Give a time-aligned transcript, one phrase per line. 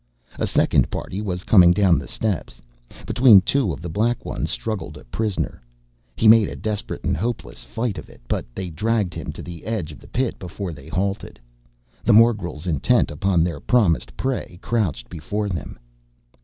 [0.39, 2.59] A second party was coming down the steps.
[3.05, 5.61] Between two of the Black Ones struggled a prisoner.
[6.15, 9.63] He made a desperate and hopeless fight of it, but they dragged him to the
[9.63, 11.39] edge of the pit before they halted.
[12.03, 15.77] The morgels, intent upon their promised prey, crouched before them.